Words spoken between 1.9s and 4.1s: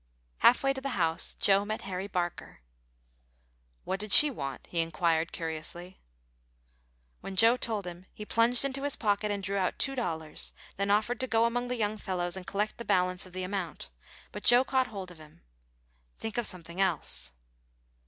Barker. "What